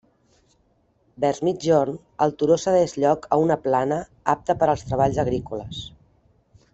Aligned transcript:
Vers 1.25 1.41
migjorn, 1.49 1.99
el 2.27 2.33
turó 2.39 2.57
cedeix 2.65 2.95
lloc 3.03 3.27
a 3.37 3.41
una 3.45 3.59
plana 3.69 3.99
apta 4.37 4.57
per 4.63 4.71
als 4.75 4.87
treballs 4.89 5.21
agrícoles. 5.29 5.83